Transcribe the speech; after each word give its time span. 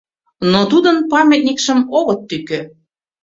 Но 0.51 0.59
тудын 0.71 0.97
памятникшым 1.11 1.79
огыт 1.99 2.21
тӱкӧ. 2.29 2.61